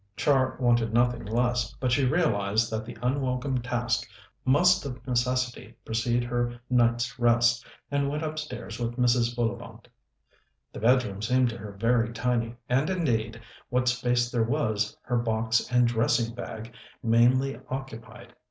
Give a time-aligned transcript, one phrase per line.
[0.17, 4.09] Char wanted nothing less, but she realized that the unwelcome task
[4.43, 9.35] must of necessity precede her night's rest, and went upstairs with Mrs.
[9.35, 9.87] Bullivant.
[10.73, 15.71] The bedroom seemed to her very tiny, and, indeed, what space there was, her box
[15.71, 16.73] and dressing bag
[17.03, 18.33] mainly occupied.